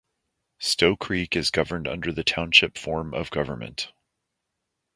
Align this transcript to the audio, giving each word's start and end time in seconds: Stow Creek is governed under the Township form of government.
Stow 0.57 0.95
Creek 0.95 1.35
is 1.35 1.51
governed 1.51 1.87
under 1.87 2.11
the 2.11 2.23
Township 2.23 2.75
form 2.75 3.13
of 3.13 3.29
government. 3.29 3.93